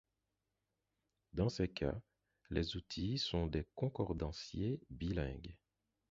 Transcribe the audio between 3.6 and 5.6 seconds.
concordanciers bilingues.